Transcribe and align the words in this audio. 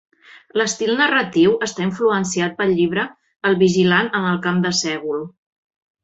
L'estil 0.59 0.91
narratiu 0.99 1.51
està 1.65 1.83
influenciat 1.87 2.55
pel 2.61 2.73
llibre 2.79 3.03
"El 3.49 3.57
vigilant 3.59 4.09
en 4.21 4.25
el 4.31 4.41
camp 4.47 4.63
de 4.65 4.73
sègol". 4.79 5.21